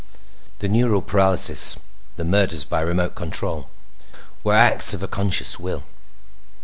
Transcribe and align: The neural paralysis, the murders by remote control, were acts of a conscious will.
The 0.57 0.67
neural 0.67 1.03
paralysis, 1.03 1.77
the 2.15 2.25
murders 2.25 2.63
by 2.65 2.81
remote 2.81 3.13
control, 3.13 3.69
were 4.43 4.55
acts 4.55 4.95
of 4.95 5.03
a 5.03 5.07
conscious 5.07 5.59
will. 5.59 5.83